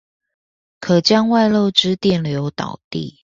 [0.79, 3.19] 可將外漏之電流導地